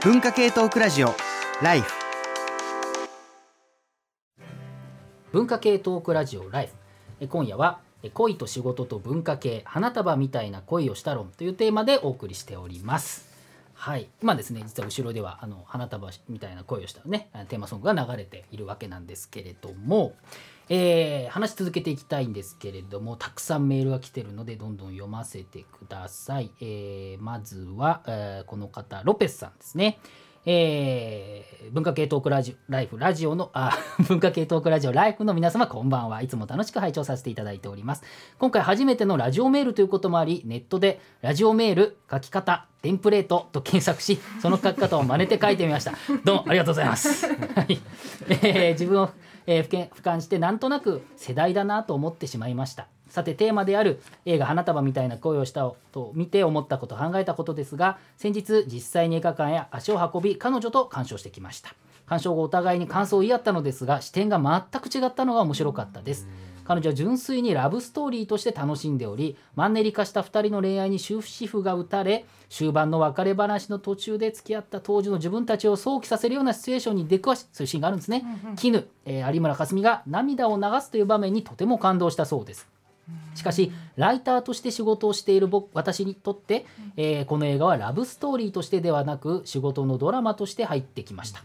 [0.00, 1.12] 文化系トークラジオ
[1.60, 1.92] ライフ
[5.32, 6.70] 文化系トークラジオライ
[7.18, 7.80] フ今夜は
[8.14, 13.27] 恋と仕事と文化系花束みたいな恋をした論というテーマでお送りしております。
[13.78, 14.10] はい。
[14.20, 20.14] 今ですね実は後ろではあの花束みたいな声をしたねテーマソングが流れているわけなんですけれども、
[20.68, 30.00] えー話し続けていきたいんですけれどもたくさんメールが来てるのでどんどん読ませてください、えーまずは、えーこの方ロペスさんですね。
[30.50, 33.76] えー文化系トークラジオライフラジオのあ
[34.08, 36.22] 文化系トークラジオライフの皆様こんばんは。
[36.22, 38.02] いつも楽しく拝聴させていただいております。
[38.38, 45.92] 今回初めてのラジオメールということもありネットでラジオメール書き方テンプレートと検索しその書き方を真似て書いてみました。
[46.24, 47.78] どうもありがとうございます、 はい。
[48.30, 49.10] えー自分を、
[49.46, 52.86] えー俯瞰俯瞰してなんとなく世代だなと思ってしまいました。
[53.08, 61.74] さてテーマである映画「花束みたいな恋をした」と見て思ったこと考えたことですが先日実際に映画館へ足を運び彼女と鑑賞してきました。
[62.06, 66.26] 鑑賞後お互いに感想を言い合ったのですが視点が全く違ったのが面白かったです。
[66.68, 78.22] 彼女は純粋にラブストーリーとして楽しんでおりマンネリ化した2人の恋愛に終止符が打たれ終盤の別れ話の途中で付き合った当時の自分たちを想起させるようなシチュエーションに出くわしそういうシーンがあるんですね、
[78.56, 82.68] 絹、えー有村架純が涙を流すという場面にとても感動したそうです
[83.34, 91.42] しかしライターとして仕事をしている僕私にとって、えーこの映画はラブストーリーとしてではなく仕事のドラマとして入ってきました、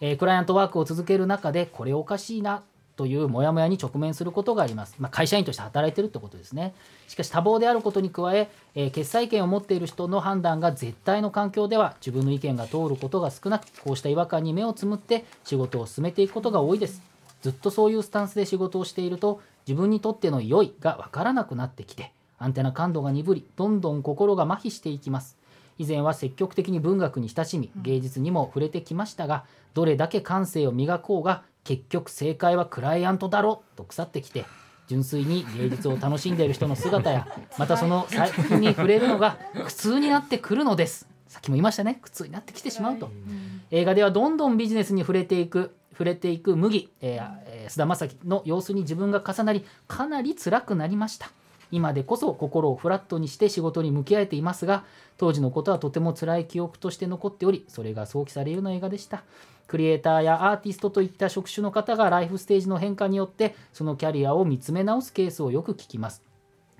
[0.00, 2.62] えークライアントワークを続ける中でこれおかしいな
[2.96, 6.74] というモヤモヤに直面することがあります、まあ、会社員として働いてるってことですね。
[7.08, 17.00] しかし多忙であることに加ええー決裁権を持っている人の判断が絶対の環境では自分の意見が通ることが少なくこうした違和感に目をつむって仕事を進めていくことが多いです。
[17.42, 25.38] ずっとそういうスタンスで仕事をしていると自分にとっての良いが分からなくなってきてアンテナ感度が鈍りどんどん心が麻痺していきます。
[25.78, 34.44] 以前は積極的に文学に親しみ芸術にも触れてきましたがどれだけ感性を磨こうが結局正解はクライアントだろと腐ってきて
[34.88, 37.26] 純粋に芸術を楽しんでいる人の姿や
[37.58, 41.08] またその作品に触れるのが苦痛になってくるのです。
[41.28, 41.98] さっきも言いましたね。
[42.02, 43.10] 苦痛になってきてしまうと。
[43.70, 51.30] 映画ではどんどんビジネスに触れていく触れていく麦、えーえー菅田将暉の様子に自分が重なりかなり辛くなりました。
[51.70, 54.84] 今でこそ心をフラットにして仕事に向き合えていますが
[55.16, 59.24] 当時のことはとても辛い記憶として残っておりそれが想起されるような映画でした。
[59.68, 66.22] クリエイターやアーティストといった職種の方がライフステージの変化によってそのキャリアを見つめ直すケースをよく聞きます。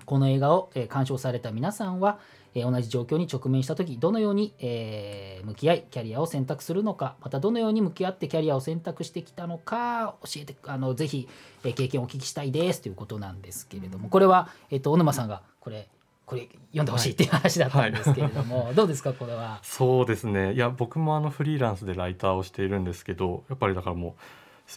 [0.05, 2.19] この映画を、えー鑑賞された皆さんは、
[2.55, 11.27] えー同じ状況に直面した時どのように、えー向き合いキャリアを選択するのかまたどのように向き合ってキャリアを選択してきたのか教えてあのぜひ、
[11.63, 15.87] えー経験をお聞きしたいですということなんですけれどもこれは、えっと小沼さんがこれ
[16.25, 19.59] これ読んでほしいっていう話だったんですけれども、どうですかこれは？
[19.61, 20.53] そうですね。
[20.53, 24.13] いや僕もあのフリーランスでライターをしているんですけどやっぱりだからもう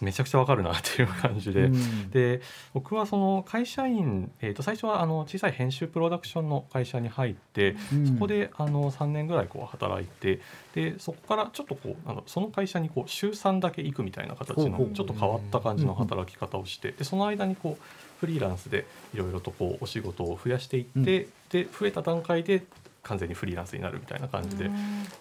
[0.05, 2.11] めちゃくちゃわかるなっていう感じで、うん。
[2.11, 2.41] で
[2.75, 8.07] 僕はその会社員、えー、と最初はあの小さい編集プロダクションの会社に入って、うん。
[8.07, 10.41] そこであの3年ぐらいこう働いて
[10.75, 17.83] でそこからちょっとこうあのその会社にこう週3だけ行くみたいな形のちょっと変わった感じの働き方をしてでその間にこう
[18.21, 22.65] フリーランスでいろいろとこうお仕事を増やしていって、で増えた段階で
[23.07, 24.71] 完全にフリーランスになるみたいな感じで。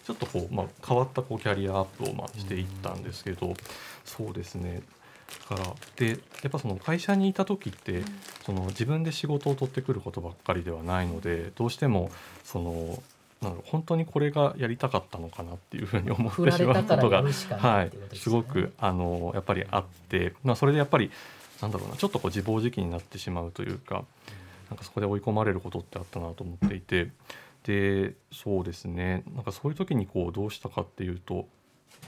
[0.05, 3.53] ちょっとこう、まあ、変わったこうキャリアアップをまあしていったんですけど、
[4.03, 4.81] そうですね。
[5.49, 6.15] だからでや
[6.47, 8.03] っぱその会社にいた時って、
[8.45, 12.11] その自分で仕事を取ってくることばっかりではないのでどうしても
[12.43, 13.01] その
[13.41, 17.91] なんだろう本当にこれがやりたかったのかなっていうふうに思ってしまうことがはい。
[18.15, 21.11] すごくあのやっぱりあって、まあ、それでやっぱり
[21.61, 24.03] なんだろうなちょっとこう自暴自棄になってしまうというか
[24.69, 27.09] なんかそこで追い込まれることってあったなと思っていて
[27.65, 29.23] でそうですね。
[29.33, 31.47] なんかそういう時にこうどうしたかっていうと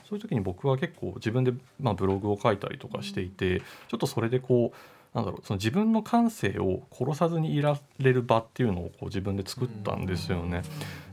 [0.08, 10.62] そういう時に僕は結構自分でまあブログを書いたりとかしていて、ちょっとそれでこうなんだろうその自分の感性を殺さずにいられる場っていうのをこう自分で作ったんですよね。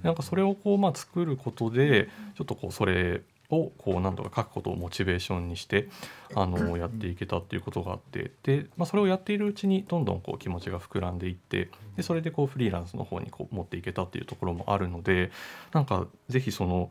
[0.02, 3.22] なんかそれをこうまあ作ることでちょっとこうそれ
[3.54, 5.88] をこう何とか書くことをモチベーションにして
[6.34, 15.30] あの やっていけたっていうことがあってで、まあ、それをやっているうちにどんどんこう気持ちが膨らんでいってでそれでこうフリーランスの方にこう持っていけたっていうところもあるので
[15.72, 16.90] なんかぜひその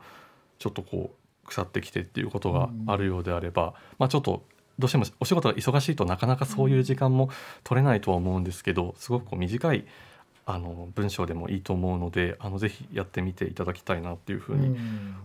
[0.59, 4.43] ちょっとこう腐ってきてっていうことがあるようであれば、まあ、ちょっと
[4.79, 7.29] どうしてもお仕事が忙しいとなかなかそういう時間も
[7.63, 9.85] 取れないとは思うんですけどすごくこう短い
[10.45, 14.77] あの文章でもいいと思うのであのぜひやってみていただきたいなっていうふうに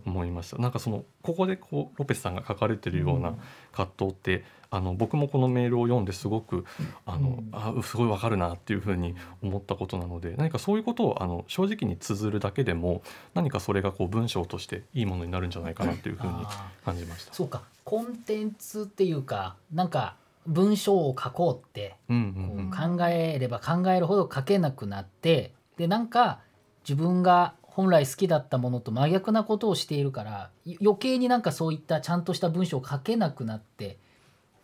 [0.06, 0.58] 思いました。
[0.58, 3.34] なんかそのここでこうロペスさんが書かれてるような
[3.72, 6.64] 葛藤って、あの僕もこのメールを読んですごく
[7.06, 13.02] あの、うんあすごいわかるなっていうふうに思ったことなので何かそういうことをあの正直に綴るだけでも
[13.34, 17.32] 何かそれがこう文章としていいものになるんじゃないかなっていうふうにあ感じました。
[17.32, 17.34] ー。
[17.34, 17.62] そうか。
[17.84, 20.16] コンテンツっていうかなんか
[20.48, 26.40] 文章を書こうってうんこう考えれば考えるほど書けなくなってでなんか
[26.82, 33.98] 自分が本来好きだったものと真逆なことをしているからよ余計になんかそういったちゃんとした文章を書けなくなって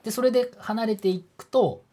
[0.02, 1.84] でそれで離れていくと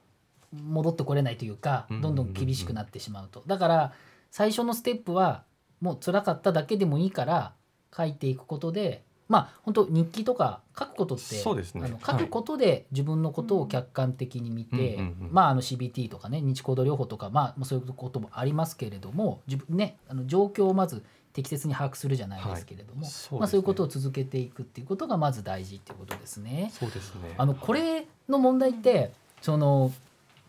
[0.53, 2.01] 戻ってこれないというかうん。
[2.01, 3.43] どんどん厳しくなってしまうと。
[3.45, 3.93] だから
[4.31, 5.43] 最初のステップは
[5.81, 7.53] もう辛かっただけでもいいから
[7.95, 11.83] 書いていくことでまあ本当日記とか書くことってそうですね。
[11.85, 15.29] あの書くことで自分のことを客観的に見て、うんうんうん。
[15.31, 21.01] まああの CBT とかね認知行動療法とかまあそういうこともありますけれども自分ねあの状況をまず
[21.31, 23.09] 適切に把握するじゃないですけれども、はい。
[23.09, 23.39] そうですね。
[23.39, 26.69] まあ、そういうことを続けていくっていうことがまず大事っていうことですね。
[26.73, 27.33] そうですね。
[27.37, 29.93] あのこれの問題ってその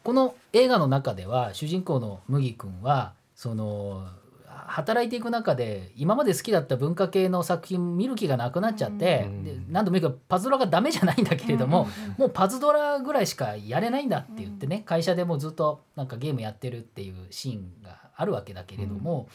[0.03, 4.09] この映画の中では主人公の麦君はその
[4.73, 12.21] 働いていく中で今まで好きだった文化系の作品見る気がなくなっちゃって、うんで何度も言うけどパズドラがダメじゃないんだけれども、うんうんうん。
[12.21, 19.29] もうパズドラぐらいしかやれないんだって言ってね、会社でもずっとなんかゲームやってるっていうシーンがあるわけだけれども、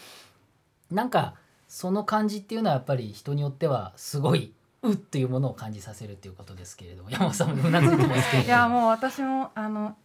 [0.92, 1.36] なんか
[1.68, 9.96] その感じっていうのはやっぱり人によってはすごいうっていうものを感じさせるっていうことですけれども山本さんもうなずいてますけれどいやもう私もあの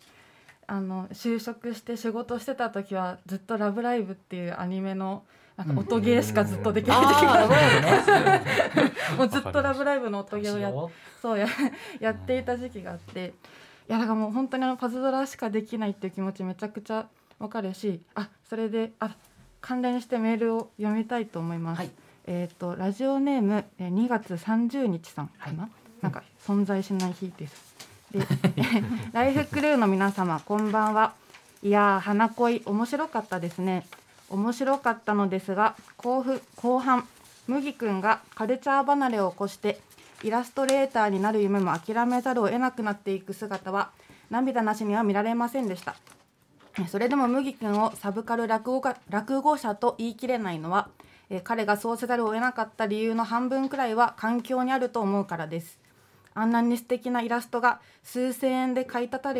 [0.66, 5.24] あの就職して仕事してた時はずっと「ラブライブ!」っていうアニメの
[5.56, 8.40] なんか音ゲーしかずっとできない時が
[9.16, 10.08] もうずっと「ラブライブ!
[10.10, 10.72] 」の音ゲーをや
[11.20, 11.46] そうや
[12.00, 13.34] やっていた時期があって
[13.88, 17.06] いやだからもう本当にあのパズドラしかできないっていう気持ちめちゃくちゃ
[17.38, 19.14] わかるしあそれであ
[19.60, 21.78] 関連してメールを読みたいと思います。
[21.78, 21.90] はい
[22.24, 25.68] えっ、とラジオネームえー2月30日さんかな、
[26.00, 27.71] なんか存在しない日です。
[29.12, 31.14] ライフクルーの皆様こんばんは。
[31.62, 33.86] いやー花恋面白かったですね。
[34.28, 37.08] 面白かったのですが後半後半
[37.46, 39.80] 麦くんがカルチャー離れを起こして
[40.22, 43.90] イラストレーターになる夢も諦めざるを得なくなっていく姿は
[44.30, 45.94] 涙なしには見られませんでした。
[46.88, 50.88] それでも麦くんをサブカル落語家落語者と言い切れないのは
[51.44, 55.81] 彼がそうせざるを得なかった理由の半分くらいは環境にあると思うからです。
[56.34, 59.34] あんなに素敵なイラストが数千円で買いたた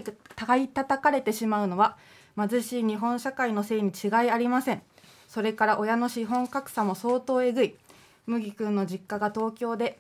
[0.46, 1.96] 買い叩かれてしまうのは
[2.36, 4.82] 貧しい日本社会のせいに違いありません。
[5.28, 7.74] それから親の資本格差も相当えぐい。
[8.26, 9.98] 麦くんの実家が東京で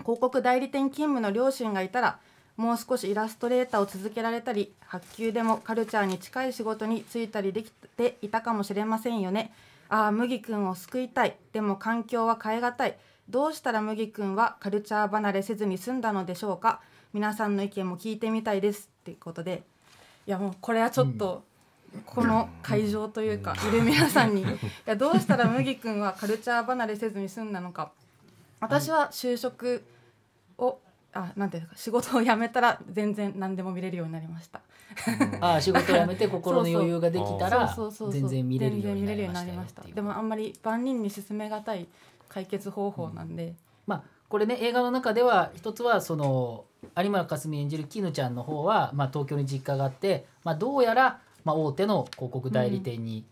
[0.00, 2.18] 広告代理店勤務の両親がいたら
[2.56, 9.52] もう少しイラストレーターを続けられたり発給でもカルチャーに近い仕事に就いたりできていたかもしれませんよね。
[9.88, 11.36] ああ麦くんを救いたい。
[11.52, 12.94] でも環境は変え難い。
[13.28, 16.80] どうしたら麦くんはカルチャー離れせずに済んだのでしょうか？
[17.12, 19.62] 皆さんの意見も聞いてみたいですっていうことで。
[20.26, 21.42] いやもうこれはちょっと、
[22.06, 24.42] この会場というか、いる皆さんに。
[24.42, 24.46] い
[24.86, 27.92] やどうしたら麦くんはカルチャー離れせずに済んだのか。
[28.60, 29.84] 私は就職
[30.58, 30.78] を
[31.12, 34.60] あなんていうか仕事を辞めたら全然何でも見れるようになりました。
[35.40, 39.82] あー仕事を辞めて心の余裕ができたらそうそうそうそう全然見れるようになりました。
[39.82, 41.86] でもあんまり万人に勧めがたい
[42.32, 43.54] 解決方法なんで、
[43.86, 46.64] まあこれね映画の中では一つはその
[46.96, 53.24] 有村架純演じる絹ちゃんの方は、まあ、東京に実家があって、まあ、どうやら、まあ、大手の広告代理店に、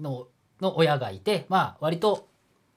[0.00, 0.26] の
[0.60, 2.28] の親がいて、まあ、割と、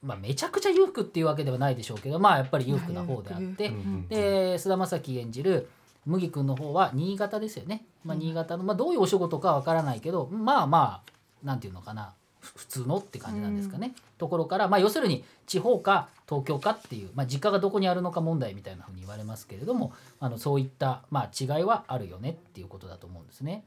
[0.02, 5.68] まあ、めちゃくちゃ裕福っていうわけではないでしょうけどまあやっぱり裕福な方であって、うんうんで菅田将暉演じる
[6.04, 12.14] 麦君の方は新潟ですよね、まあ、新潟の、まあ、どういうお仕事かわからないけどまあまあなんていうのかな。
[12.14, 23.64] ふ普通のって感じなんですかね、ところから、まあ、要するに地方か東京かっていう、まあ、実家がどこにあるのか問題みたいなふうに言われますけれどもあのそういった、まあ、違いはあるよねっていうことだと思うんですね。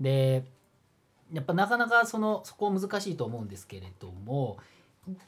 [0.00, 0.44] で
[1.32, 4.58] やっぱなかなかそのそこは難しいと思うんですけれども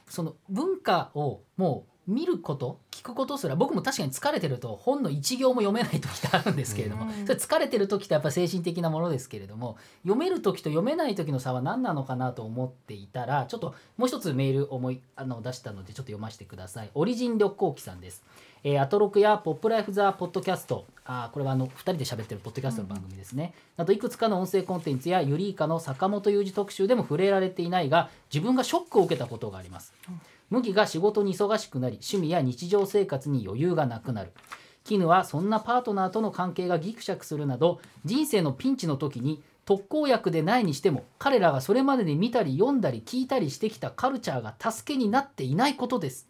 [0.07, 7.25] その文化をもう見ること聞くことすら僕も確かに疲れてると本の一行も読めない時ってあるんですけれども、うん。
[7.25, 16.89] それ疲れてる時ってやっぱ精神的なものですけれども読める時と読めない時の差は何なのかなと思っていたらちょっともう一つメール思いあの出したのでちょっと読ませてください。
[16.93, 18.23] オリジン旅行記さんです、
[18.63, 20.85] えーアトロクやポップライフザポッドキャスト。
[21.05, 29.93] あーこれはあの2人で喋ってるポッドキャストの番組ですね、あといくつかの音声コンテンツやユリイカの坂本雄二特集でも触れられていないが自分がショックを受けたことがあります、
[30.53, 34.33] 麦が仕事に忙しくなり趣味や日常生活に余裕がなくなる。
[34.83, 46.27] 絹はそんなパートナーとの関係がギクシャクするなど人生のピンチの時に特効薬でないにしても彼らがそれまでに見たり読んだり聞いたりしてきたカルチャーが助けになっていないことです。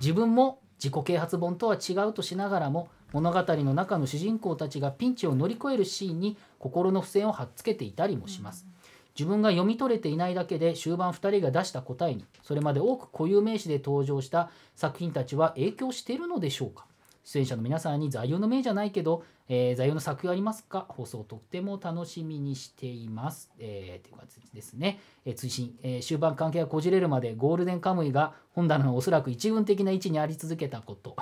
[0.00, 8.66] 自分も自己啓発本とは違うとしながらも物語の中の主人公たちがピンチを乗り越えるシーンに心の付箋を貼っつけていたりもします。
[9.16, 16.86] 自分が読み取れていないだけで終盤2人が出した答えにそれまで多く固有名詞で登場した作品たちは影響しているのでしょうか？
[17.24, 20.86] 出演者の皆さんに座右の銘じゃないけど、えー座右の作品ありますか？
[20.88, 23.50] 放送とっても楽しみにしています。
[23.58, 25.00] えー、という感じですね。
[25.24, 31.16] えー追伸、えー終盤関係がこじれるまでゴールデンカムイが本棚のおそらく一軍的な位置にあり続けたこと、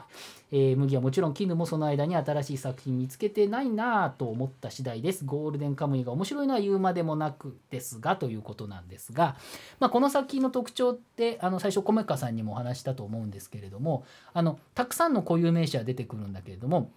[0.52, 5.24] えー麦はもちろん絹もその間に新しい作品見つけてないなぁと思った次第です。
[5.24, 9.36] ゴールデンカムイが面白いのは言うまでもなくですがということなんですが、
[9.80, 16.90] まあ、この作品の特徴ってあの最初米川さんにもお話ししたと思うんですけれどもあのたくさんの固有名詞は出てくるんだけれども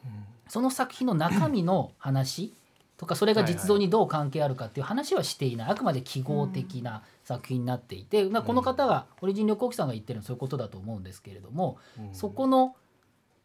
[0.47, 2.53] その作品の中身の話
[2.97, 5.69] とかそれが実像にどう関係あるかっていう話はしていない。
[5.69, 11.77] あくまで記号的な作品になっていて、まあ、この方がオリジン旅行記さんが言ってるのはそういうことだと思うんですけれども、
[12.13, 12.75] そこの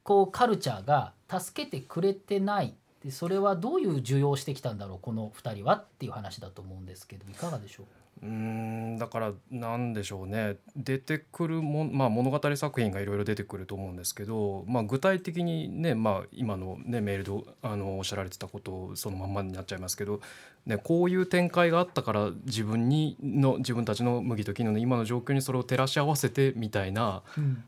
[0.04, 2.75] こうカルチャーが助けてくれてない。
[3.02, 7.87] でそれはどういう需要をしてきたんだろうこの2人はっていう話だと思うんですけどいかがでしょう？
[8.22, 10.56] うーんだからなんでしょうね。
[10.76, 20.20] 出てくるもん、まあ、物語作品がいろいろ出てくると思うんですけど、まあ、具体的にね、まあ、今の、ね、メールであのおっしゃられてたことをそのまんまになっちゃいますけど、
[20.66, 27.22] ね、こういう展開があったから自分にの自分たちの麦と絹の今の状況にそれを照らし合わせてみたいな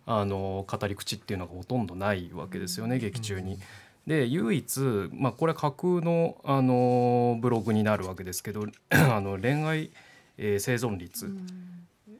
[0.06, 3.58] あの語り口っていうのがほとんどないわけですよね劇中に。
[4.06, 4.80] で唯一、
[5.12, 9.90] まあ、これは架空のあのブログになるわけですけど あの恋愛、
[10.38, 11.30] えー生存率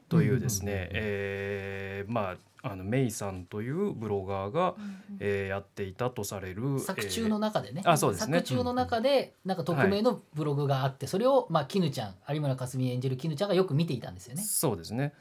[0.09, 4.75] というですね、えーまああのメイさんというブロガーが、
[5.19, 8.37] えーやっていたとされる作中の中でね,、あそうですね。
[8.37, 14.43] 作中の中でなんか匿名のブログがあって、それを、まあ、絹ちゃん有村架純演じる絹ちゃんがよく見ていたんですよね。
[14.43, 15.13] そうですね。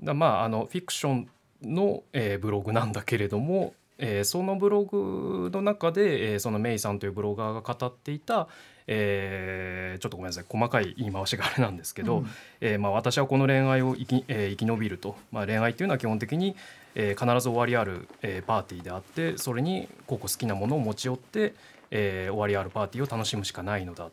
[0.00, 1.28] だまああのフィクション
[1.62, 8.46] の、えーブログなんだけれども、えーそのブログの中で、えーそのメイさんというブロガーが語っていた、
[8.86, 10.44] えーちょっとごめんなさい。
[10.48, 12.30] 細かい言い回しがあれなんですけど、うん。
[12.60, 16.54] えーまあ、私はこの恋愛を生き,、えー生き延びると、まあ、恋愛っていうのは基本的に、
[16.94, 21.54] えー必ず終わりある、えーパーティーであってそれに個々好きなものを持ち寄って、
[21.90, 24.10] えー終わりあるパーティーを楽しむしかないのだっ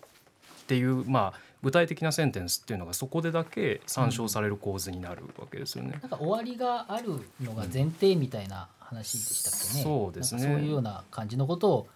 [0.67, 5.91] ていう、まあ、具体的なセンテンスっていうのがそこでだけ参照される構図になるわけですよね。
[5.91, 9.83] なんか終わりがあるのが前提みたいな話でしたっけね。
[9.83, 10.41] そうですね。
[10.41, 11.87] そういうような感じのことを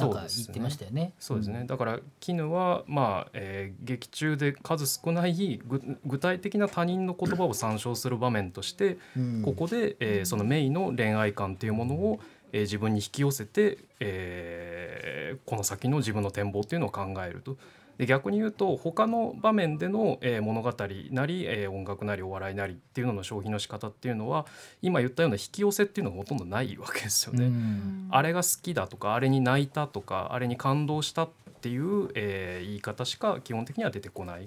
[0.00, 1.12] なんかそうですね言ってましたよね。
[1.18, 12.20] そうですね、だから絹は、まあえー劇中で数少ない具具体的な他人の言葉を参照する場面として、うんここで、えーそのメイの恋愛観っていうものを、
[12.52, 17.56] えー自分に引き寄せて、えーこの先の自分の展望っていうのを考えると。
[17.98, 20.72] で逆に言うと他の場面での、えー物語
[21.10, 24.46] なり、えー音楽なりお笑いなりっていうのの消費の仕方っていうのは
[24.82, 27.46] 今言ったような引き寄せっていうのがほとんどないわけですよね。
[27.46, 34.46] うんあれが好きだとかあれに泣いたとかあれに感動したっていう、えー言い方しか基本的には出てこない。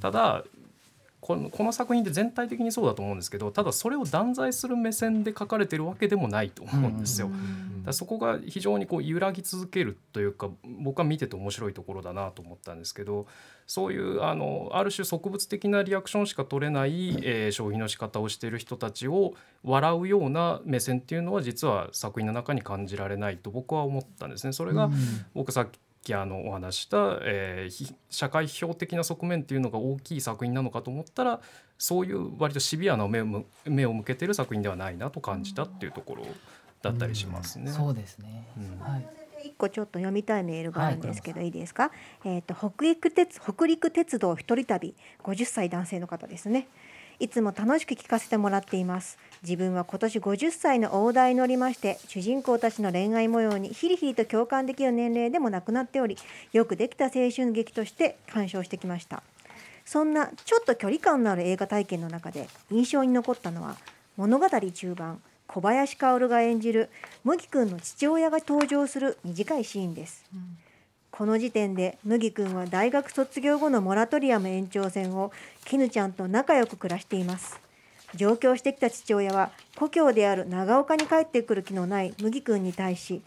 [0.00, 0.44] ただ
[1.20, 7.30] このこの作品って全体的にそうだと思うんですけどただそれを断罪する目線で書かれてるわけでもないと思うんですよ。
[7.84, 10.48] だそこが非常にこう揺らぎ続けるというか
[10.80, 13.26] 僕は見てて面白いところだなと思ったんですけど
[13.66, 19.34] そういうあのある種植物的なリアクションしか取れない、えー消費の仕方をしている人たちを
[19.64, 24.52] 笑うような目線っていうのは実は作品の中に感じられないと僕は思ったんですね。
[24.52, 24.92] それが、うん
[25.34, 25.78] 僕さっき
[26.14, 31.40] あのお話しした、えーひ社会批評的な側面っていうのが大きい作品なのかと思ったら
[31.78, 36.26] そういう割とシビアな目をむ目を向けてる作品ではないなと感じたっていうところ
[36.82, 37.70] だったりしますね。
[37.70, 38.46] そうですね。
[38.56, 39.06] うんはい。
[39.44, 41.92] 一個ちょっと読みたいメールがあるんですけど、い、いですか？
[42.24, 46.66] えっ、と北陸鉄北陸鉄道一人旅50歳男性の方ですね。
[47.20, 49.18] いつも楽しく聞かせてもらっています。
[49.42, 56.16] 自分は今年50歳の大台に乗りまして、主人公たちの恋愛模様にヒリヒリと共感できる年齢でもなくなっており、
[56.52, 59.22] よくできた青春劇として鑑賞してきました。
[59.84, 63.78] そんなちょっと距離感のある映画体験の中で印象に残ったのは
[64.18, 66.90] 物語中盤小林薫が演じる
[67.24, 70.26] 麦君の父親が登場する短いシーンです、
[71.18, 75.32] この時点で麦君は大学卒業後のモラトリアム延長戦を
[75.64, 77.60] 絹ちゃんと仲良く暮らしています。
[78.14, 83.20] 上京してきた父親は故郷である長岡に帰ってくる気のない麦君に対し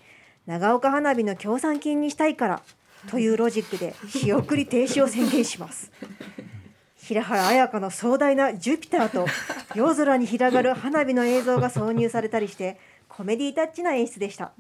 [0.46, 2.62] 長岡花火の協賛金にしたいから
[3.10, 5.92] というロジックで仕送り停止を宣言します。
[6.96, 9.26] 平原綾香の壮大なジュピターと
[9.76, 12.80] 夜空に広がる花火の映像が挿入されたりして
[13.10, 14.54] コメディタッチな演出でした、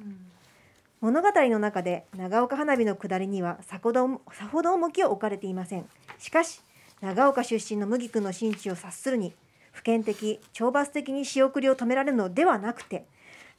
[1.01, 5.89] 物語の中で長岡花火の下りにはさほどさほど重きを置かれていません。
[6.19, 6.61] しかし
[7.01, 9.33] 長岡出身の麦君の心地を察するに
[9.71, 13.05] 普遍的懲罰的に仕送りを止められるのではなくて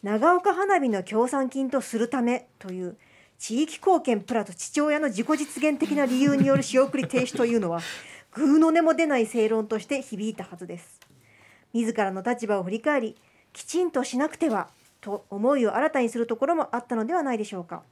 [0.05, 2.97] 長岡花火の協賛金とするためという
[3.41, 7.81] 地域貢献プラと父親の自己実現的な理由による仕送り停止というのは
[8.35, 11.01] グーの音も出ない正論として響いたはずです。
[11.73, 13.17] 自らの立場を振り返り
[13.53, 14.69] きちんとしなくては
[15.03, 17.83] と思いを新たにするところもあったのではないでしょうか。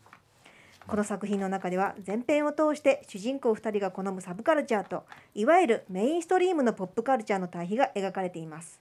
[0.87, 8.81] この作品の中では前編を通して主人公2人が好むサブカルチャーといわゆるメインストリームのポップカルチャーの対比が描かれています。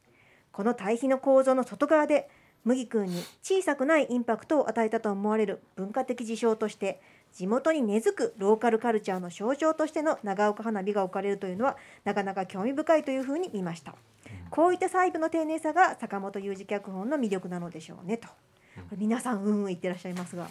[0.51, 2.29] この対比の構造の外側で
[2.63, 6.99] 麦君に小さくないインパクトを与えたと思われる文化的事象として
[7.33, 13.95] 地元に根付くローカルカルチャーの象徴としての長岡花火が置かれるというのはなかなか興味深いというふうに見ました。
[14.49, 18.27] こういった細部の丁寧さが坂本雄二脚本の魅力なのでしょうねと。
[18.97, 20.47] 皆さんうんうん言ってらっしゃいますが。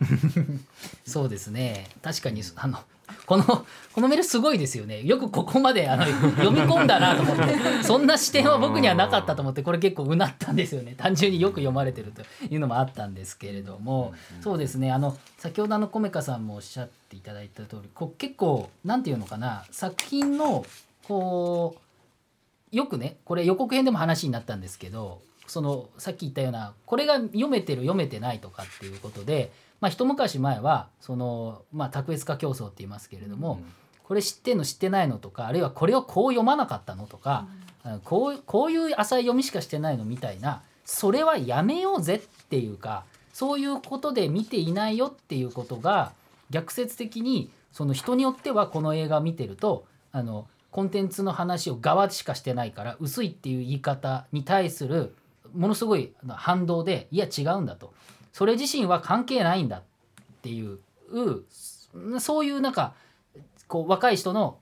[1.06, 1.86] そうですね。
[2.02, 2.78] 確かにあの
[3.26, 5.02] このこのメールすごいですよね。
[5.02, 7.82] よくここまであの読み込んだなと思って。
[7.82, 10.94] そんな視点は僕にはなかったと思ってこれ結構うなったんですよね。
[10.96, 14.14] 単純によく読まれてるというのもあったんですけれども。
[14.42, 14.90] そうですね。
[14.90, 19.64] あの先ほどあのコメカさんもおっしゃっていただいた通りこう結構なんていうのかな。
[19.70, 20.64] 作品の
[21.06, 21.83] こう
[22.76, 29.52] よくねこれ予告編でも話になったんですけどそのさっき言ったようなこれが読めてる読めてないとかっていうことで
[29.84, 33.60] まあ、一昔前はその、まあ、卓越化競争って言いますけれども、
[34.02, 37.46] これ知ってんの知ってないのとかあるいはこれをこう読まなかったのとか、
[38.04, 43.04] こうこういう浅い読みしかしてないのみたいなそれはやめようぜっていうか
[43.34, 46.12] そういうことで見ていないよっていうことが
[46.48, 55.14] 逆説的にその人によってはこの映画を見てるとあのコンテンツの話を側しかしてないから薄いっていう言い方に対する
[55.54, 57.94] ものすごい反動でいや違うんだと。
[58.32, 59.82] それ自身は関係ないんだっ
[60.42, 60.80] ていう
[62.18, 62.94] そういうなんか
[63.68, 64.58] こう若い人の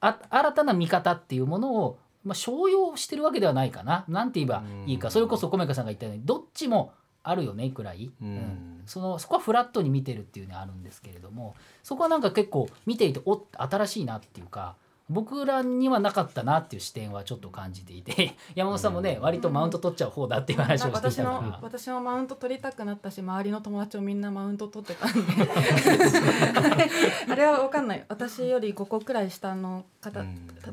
[0.00, 4.04] 新たな見方っていうものを、まあ、商用してるわけではないかな。
[4.08, 5.12] なんて言えばいいか。
[5.12, 14.74] それこそ米川さんが言ったようにどっちもあるよねくらい、うん、そのそこはフラットに見てるっていうのはあるんですけれどもそこはなんか結構見ていてお新しいなっていうか
[15.08, 21.58] 僕らにはなかったなっていう視点はちょっと感じていて 山本さんもね、割とマウント取っちゃう方だっていう話をしてたから。
[21.62, 25.20] 私私もマウント取りたくなったし周りの友達もみんなマウント取ってたんで。
[27.30, 30.24] あれは分かんない私より5個くらい下の方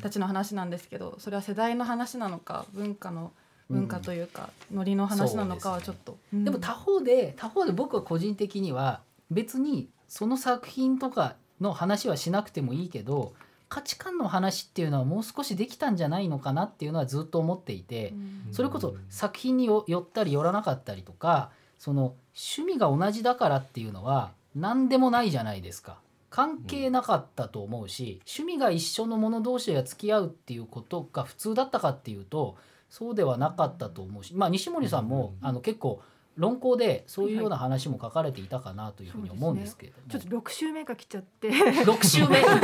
[0.01, 3.31] たちの話なんですけどそれは世代の話なのか文化の
[3.69, 6.13] 文化というか、うん、ノリの話なのかはちょっと。
[6.13, 6.23] でね。
[6.33, 13.33] うん、でも他方で他方で僕は個人的には別にその作品とかの話はしなくてもいいけど
[13.73, 18.13] 価値観の話っていうのはもう少しできたんじゃないのかなっていうのはずっと思っていて、
[18.51, 25.97] それこそ作品に寄ったり寄らなかったりとかその趣味が同じだからっていうのは何でもないじゃないですか。
[26.29, 32.55] 関係なかったと思うし、趣味が一緒の者同士が付き合うっていうことが普通だったかっていうと
[32.91, 36.03] そうではなかったと思うし、まあ、西森さんも、あの結構
[36.35, 41.51] 論考でそういうような話も書かれていたかなというふうに思うんですけれども、ね、ちょっと六週目が来ちゃって。
[41.85, 42.41] 六週目？
[42.41, 42.59] なん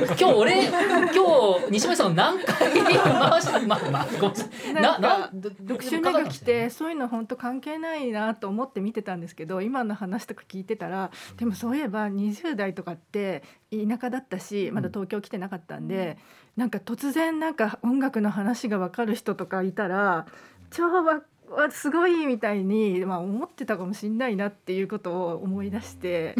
[0.00, 5.30] か今日俺今日西村さん何回回したまあまあごめんなな
[5.64, 16.18] 六週目が来てそういうの本当関係ないなと思って見てたんですけど今の話とか聞いてたらでもそういえば20代とかって田舎だったしまだ東京来てなかったんで、
[16.56, 20.26] うん、なんか突然なんか音楽の話が分かる人とかいたら
[20.70, 26.34] 超わわすごいみたいに、まあ、思ってたかもしんないなっていうことを思い出して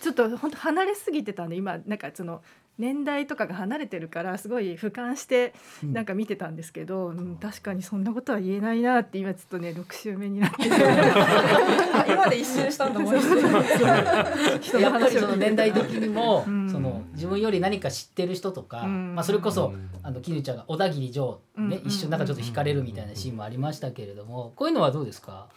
[0.00, 2.42] ちょっと本当離れすぎてたんで今なんかその
[2.80, 10.56] 年代とかが離れてるからすごい俯瞰してなんか見てたんですけど、うん、確かにそんなことは言えないなって今ちょっとね6週目になって。
[12.10, 22.20] 今で一周したんだもんやっぱりその年代的にも、うん、その自分より何か知ってる人とか、うん、まあ、それこそ、あの絹ちゃんが小田切城ね、一瞬なん。
[22.20, 25.48] かちょっと惹かれるみたいなシーンもありましたけれどもこういうのはどうですか？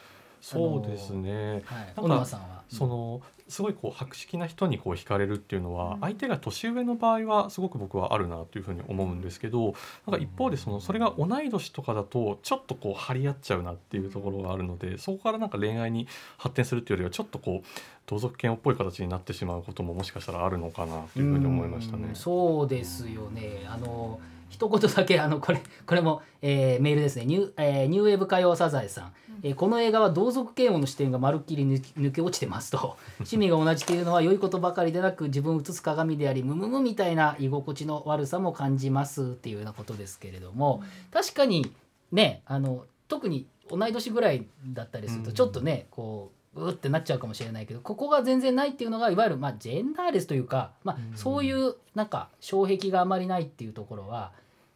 [0.44, 1.64] そうですね。
[1.64, 2.26] はい、んは？
[2.68, 9.74] そのすごいこう博識な人にこう惹かれるっていうのは、相手が年上の場合はすごく僕はあるなというふうに思うんですけど
[10.06, 17.68] なんか一方でそのそれが同い年とかだとちょっとこう張り合っちゃうなっていうところがあるのでそこからなんか恋愛に発展するっていうよりはちょっとこう
[18.06, 22.10] 同族嫌悪っぽい形になってしまうことももしかしたらあるのかなというふうに思いましたね。
[22.12, 24.20] うそうですよねあの
[24.54, 27.26] 一言だけあのこれ これも、えー、メールですね。
[27.26, 32.98] ニュ,、えー、ニューウェーブ歌謡サザエさん、えー、この映画は同族嫌悪の視点がまるっきり抜け落ちてますと。
[33.18, 41.74] 趣味が同じというのは良いことばかりでなく自分を映す鏡でありムムムみたいな居心地の悪さも感じますっていうようなことですけれども確かに
[42.12, 54.32] ねあの特に同い年ぐらいだったりするとちょっとねこううってなっちゃうかもしれないけどここが全然ないっていうのがいわゆるまあジェンダーレスというか、まあ、そういうなんか障壁があまりないっていうところは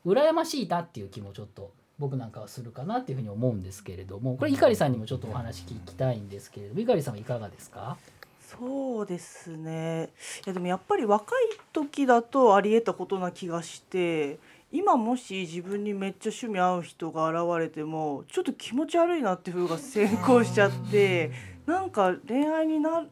[0.08, 7.98] 羨ましいなっていう気もちょっと僕なんかはするかなっていうふうに思うんですけれどもこれ碇さんにもちょっとお話聞きたいんですけれども碇さんはいかがですか？
[8.40, 10.10] そうですね。
[10.46, 14.40] いやでもやっぱり若い時だとありえたことな気がして
[14.72, 21.32] 今もし自分にめっちゃ趣味合う人が現れてもちょっと気持ち悪いなっていう風が先行しちゃって
[21.66, 23.06] なんか恋愛にな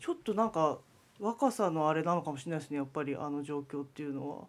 [0.00, 0.78] ちょっとなんか
[1.20, 4.44] 若さのあれなのかもしれないですねやっぱりあの状況っていうのは。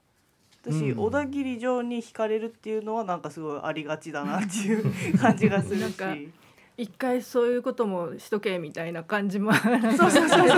[0.63, 0.97] 私、うん。
[0.97, 5.79] 小田切城に惹かれるっていうのはなんかすごいありがちだなっていう感じがするし。
[5.81, 6.15] なんか
[6.75, 10.49] 一回そういうこともしとけみたいな感じもそうそうそうそう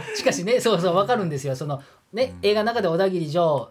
[0.16, 1.54] しかしねそうそうわかるんですよ。
[1.54, 1.82] その
[2.12, 3.70] ね映画の中で小田切城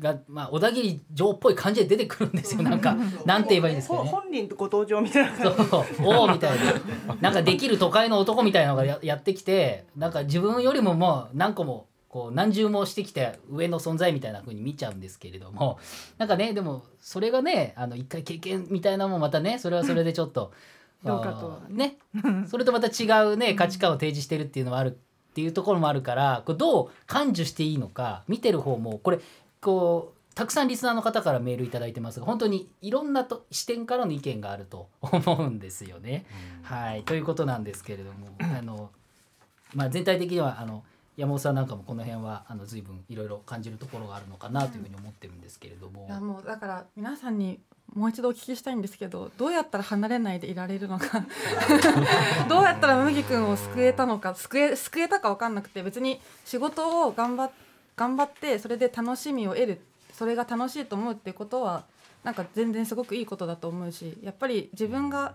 [0.00, 2.62] が、まあ、小田切城っぽい感じで出てくるんですよ。
[2.62, 4.00] なんかなんて言えばいいですかね。
[4.00, 5.70] ほ本人とご登場みたいな感じ。
[5.70, 6.58] そうおおみたい
[7.06, 7.14] な。
[7.20, 15.80] なんかできる都会の男みたいなのがややってきてなんか自分よりももう何個もこう何重もしてきて上の存在みたいな風に見ちゃうんですけれども
[16.16, 20.52] なんかねでもそれがねあの一回経験みたいなのもまたねそれはそれでちょっと
[21.02, 21.96] 評価とはあーね。
[22.46, 29.18] それとまた違うね価値観を提示してるっていうのもあるっていうところもあるからこれどう感受していいのか見てる方もこれ
[29.60, 36.26] こうたくさんリスナーの方からメールいただいてますが本当にいろんなと視点からの意見があると思うんですよね。
[36.62, 37.02] はい。
[37.02, 38.90] ということなんですけれどもあの、
[39.74, 40.84] まあ、全体的にはあの
[41.16, 46.10] 山本さんなんかもこの辺はあの随分いろいろ感じるところがあるのかなというふうに思ってるんですけれどもい。
[46.10, 47.60] やもうだから皆さんに
[47.94, 51.24] もう一度お聞きしたいんですけどどうやったら離れないでいられるのか
[52.48, 57.50] どうやったら麦君を救えたのか救え救えたか分かんなくて別に仕事を頑張っ
[57.96, 59.80] 頑張ってそれで楽しみを得る
[60.12, 61.84] それが楽しいと思うっていうことは
[62.22, 65.34] なんか全然すごくいいことだと思うしやっぱり自分が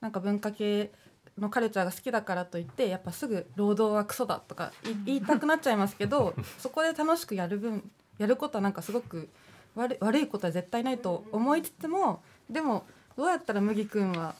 [0.00, 0.90] なんか文化系
[1.38, 9.28] のカルチャーが好きだからといってやっぱすぐ労働はクソだとかい言いたくなっちゃいますけど そこで楽しくやる分やることはなんかすごく
[9.74, 14.34] 悪い悪いことは絶対ないと思いつつもでもどうやったら麦君は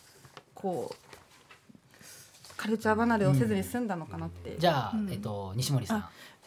[0.55, 1.09] こう
[2.59, 5.09] カルチャー離れをせずに済んだのかなって、じゃあ、うん。
[5.13, 6.05] えっと西森さん。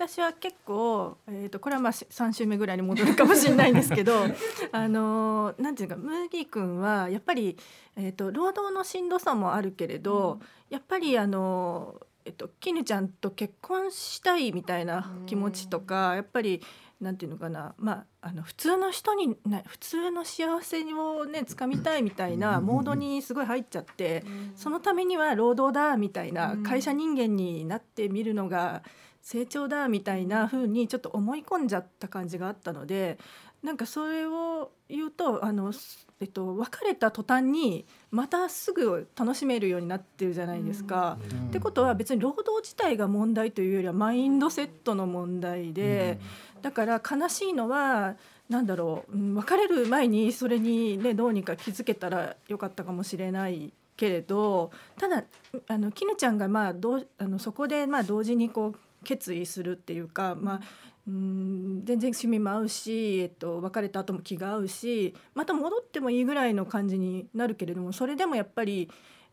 [0.07, 4.25] 私は結構、えー、とこれはまあ3週目ぐらいに戻るかもしれないんですけど
[4.71, 7.55] あのーなんていうか麦君はやっぱり、
[7.95, 16.61] えー、と労働のしんどさもあるけれど、やっぱりあのーえっと、絹ちゃんと結婚したいみたいな気持ちとか、やっぱり
[16.99, 24.23] なんていうのかな、まあ、あの普通の人にな普通の幸せをね掴みたいみたいなモードにすごい入っちゃって、
[24.55, 26.63] そのためには労働だみたいな、うん。
[26.63, 28.83] 会社人間になってみるのが
[29.21, 33.17] 成長だみたいな風にちょっと思い込んじゃった感じがあったので
[33.63, 35.71] なんかそれを言うとあの、
[36.19, 41.19] えっと、別れた途端にまたすぐ楽しめるようになってるじゃないですか。
[41.49, 46.19] ってことは別に労働自体が問題というよりはマインドセットの問題で、
[46.63, 48.15] だから悲しいのは
[48.49, 55.23] なんだろううん別れる前にそれにねどうにか気づけたらよかったかもしれないけれどただ
[55.67, 60.61] あの絹ちゃんがまあどうあのそこでまあ同時にこう決意するっていうか、まあ、
[61.07, 68.89] うん全然趣味も合うし、えっと、別れた後も気が合うしまた戻ってもいいぐらいの感じになるけれどもそれでもやっぱり、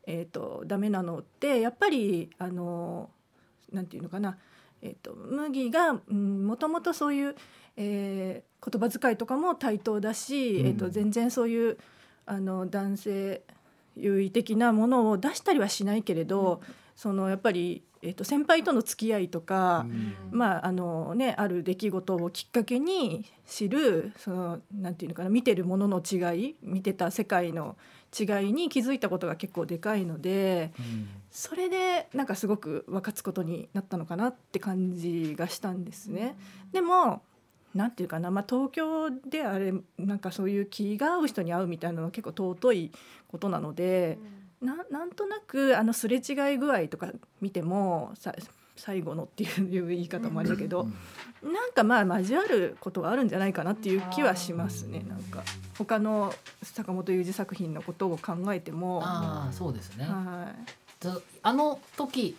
[0.07, 3.11] えっと、ダメなのってやっぱりあの
[3.73, 4.39] なんていうのかな、
[4.81, 7.37] えっと、麦がうんもともとそういう、
[7.77, 11.79] えー言葉遣いとかも対等だし、えっと、全然そういう
[12.27, 13.43] あの男性
[13.97, 16.61] 優位的なものを出したりはしないけれど、
[16.95, 19.87] そのやっぱり、えっと、先輩との付き合いとか、
[20.31, 27.77] まああのね、ある出来事をきっかけに知るそのなんていうのかな見てるものの違い見てた世界の
[28.19, 30.73] 違いに気づいたことが結構でかいので
[31.31, 36.37] それでなんかすごく分かつことになったのかなって感じがしたんですね。
[36.73, 37.23] でも
[37.75, 42.93] なんていうかな、まあ、東京であれなんかそういう気が合う人に会うみたいなのは結構尊い
[43.29, 44.19] ことなので、
[44.61, 48.35] ななんとなくあのすれ違い具合とか見てもさ
[48.79, 50.88] 最後のって いう言い方もあれだけど、
[51.42, 55.05] なんかまあ交わることがあるんじゃないかなっていう気はしますね。
[55.09, 55.42] なんか
[55.77, 59.01] 他の坂本龍二作品のことを考えても。
[59.03, 60.05] ああそうですね。
[60.05, 61.01] はい。
[61.01, 62.37] とあの時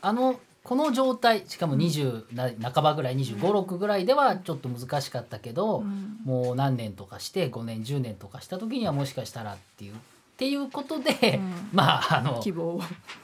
[0.00, 6.20] あのこの状態しかも20な半ばぐらい2 5 6ぐらいではちょっと難しかったけど、うん。
[6.24, 9.94] もう何年とかして5年10年とかした時にはもしかしたらっていう
[10.42, 11.68] っていうことで、うん。
[11.72, 12.80] まああの希望。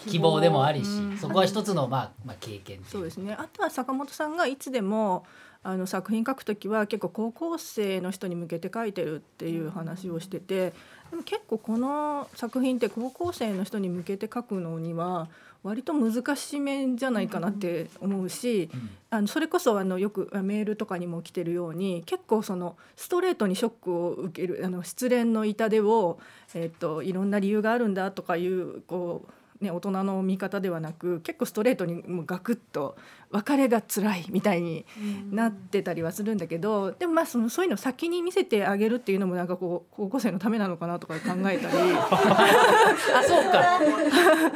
[0.07, 1.19] 希望でもありし、うん。
[1.19, 3.33] そこは一つの、まあ、まあ経験そうですね。
[3.33, 5.27] あとは坂本さんがいつでも
[5.65, 10.73] あの作品書くときは結構高校生の人に向けて書いてるっていう話をしてて
[11.11, 15.29] でも結構この作品って高校生の人に向けて書くのには
[15.69, 18.91] 割と難しめんじゃないかなって思うし、うん。
[19.11, 26.19] あのそれこそあのよくメールとかにも来てるように結構そのストレートにショックを受けるあの失恋の痛手を、
[26.55, 32.97] えっといろんな理由があるんだとかいうこう、ね、大人の見方ではなく結構ストレートにもうガクッと
[33.31, 34.87] 別れが辛いみたいに
[35.31, 41.77] なってたりはするんだけどでもまあそのそういうのを先に見せてあげるっていうのもなんかこう高校生のためなのかなとか考えたり。
[41.99, 43.81] あそうか。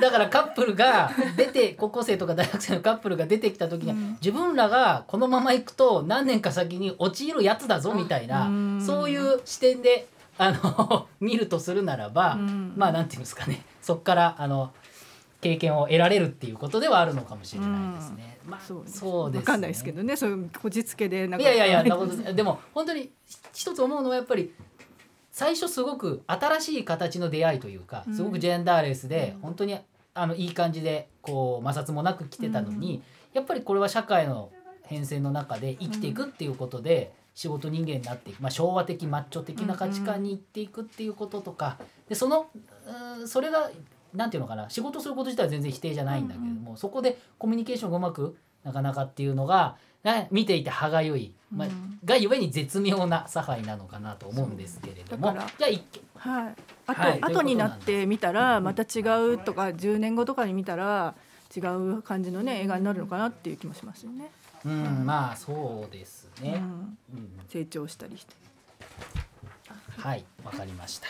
[0.01, 8.81] だからカップルが出て高校生とか大学生のカップルが出てきた時には、自分らがこのまま行くと何年か先に陥るやつだぞみたいな、うん。
[8.81, 10.07] そういう視点で
[10.39, 12.73] あの 見るとするならば、うん。
[12.77, 13.65] まあなんていうんですかね。
[13.81, 14.73] そこからあの
[15.43, 18.39] 経験を得られるっていうことではあるのかもしれないですね。
[18.47, 19.11] まあそうですね。
[19.11, 20.17] わかんないですけどね。
[20.17, 21.45] そういうこじつけでなんか。
[21.45, 23.11] いやいやいやなことでも本当に
[23.53, 24.55] 一つ思うのはやっぱり
[25.33, 29.77] 最初すごく新しい形の出会いというかすごくジェンダーレスで本当に
[30.15, 33.03] あのいい感じでこう摩擦もなく来てたのに
[33.33, 34.53] やっぱりこれは社会の
[34.85, 41.79] 変遷の中で生きていくっていうことで仕事人間になっていく、まあ、昭和的マッチョ的な価値観にいっていくっていうこととか。
[42.09, 42.51] でその
[43.19, 43.71] うんそれが
[44.15, 55.33] なんていうのかな仕事すること自体は全然否定じゃないんだけれども、そこでコミュニケーションがうまくなかなかっていうのが、ね、見ていて歯がゆい、まあうんがゆえに絶妙な差配なのかなと思うんですけれども。
[55.57, 55.83] じゃあ一
[56.17, 56.55] はい、
[56.87, 57.21] あと、はい。
[57.21, 59.03] 後になってみたらまた違
[59.35, 61.15] うとか10年後とかに見たら
[61.57, 64.31] 違う感じのね映画になるのかなっていう気もしますよね。
[64.65, 65.07] うん。
[65.07, 66.55] まあそうですね。
[66.57, 67.31] うん、うん。
[67.49, 68.35] 成長したりして。
[69.99, 71.07] はい、わかりました。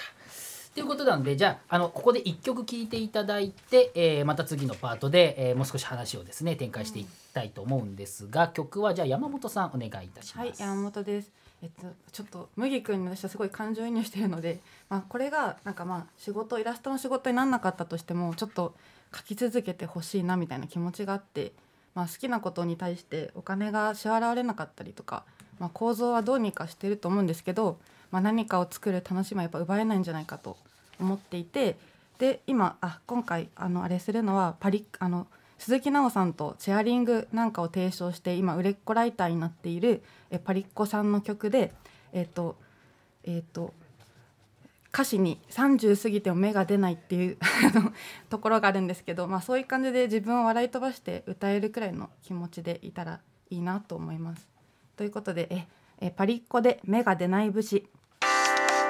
[0.74, 10.46] ということなんでじゃああのここで一曲聴いていただいて、えーまた次のパートで、えーもう少し話をですね展開していきたいと思うんですが、曲はじゃあ山本さんお願いいたします。
[10.46, 11.30] はい、山本です。
[11.62, 14.58] えっと、ちょっと麦君に私はすごい感情移入してるので、
[14.88, 18.74] まあ、これがなんかまあ仕事イラストの仕事にならなかったとしてもちょっと
[19.12, 21.52] 描き続けてほしいなみたいな気持ちがあって、
[21.94, 25.24] まあ、好きなことに対してお金が支払われなかったりとか、
[25.60, 27.78] まあ、構造はどうにかしてると思うんですけど、
[28.12, 30.56] まあ、何かを作る楽しみはやっぱ奪えないんじゃないかと
[31.00, 31.76] 思っていて
[32.18, 35.26] で今あ今回あのあれするのはパリあの
[35.58, 41.72] 鈴木奈緒さんとチェアリングなんかを提唱して今売れっ子ライターになっているえパリッコさんの曲で
[42.12, 42.56] えっ、と
[43.24, 43.72] えっ、と
[44.92, 47.38] 歌詞に30過ぎても芽が出ないっていう
[48.28, 54.48] ところがあるんですけど、まあ、そういう感じで自分を笑い飛ばして歌えるくらいの気持ちでいたらいいなと思います。
[54.96, 55.66] ということでえ
[56.00, 57.88] えパリッコで芽が出ない節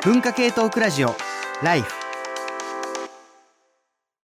[0.05, 1.15] 文化系トークラジオ
[1.63, 2.02] ライフ。